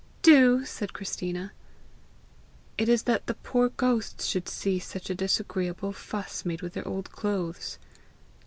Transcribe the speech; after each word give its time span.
"Do," 0.23 0.65
said 0.65 0.93
Christina. 0.93 1.51
"It 2.75 2.89
is 2.89 3.03
that 3.03 3.27
the 3.27 3.35
poor 3.35 3.69
ghosts 3.69 4.25
should 4.25 4.49
see 4.49 4.79
such 4.79 5.11
a 5.11 5.13
disagreeable 5.13 5.93
fuss 5.93 6.43
made 6.43 6.63
with 6.63 6.73
their 6.73 6.87
old 6.87 7.11
clothes." 7.11 7.77